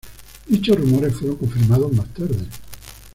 Dichos 0.47 0.79
rumores 0.79 1.13
fueron 1.13 1.37
confirmados 1.37 1.93
más 1.93 2.11
tarde. 2.11 2.47